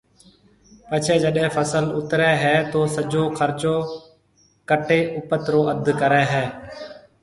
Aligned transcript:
پڇيَ 0.89 1.15
جڏَي 1.23 1.45
فصل 1.55 1.83
اُترَي 1.97 2.31
ھيََََ 2.41 2.55
تو 2.71 2.79
سجو 2.95 3.23
خرچو 3.37 3.75
ڪٽَي 4.69 4.99
اُپت 5.17 5.43
رو 5.51 5.61
اڌ 5.71 5.85
ڪريَ 6.01 6.23
ھيََََ 6.31 6.45